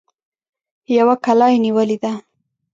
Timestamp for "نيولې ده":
1.65-2.13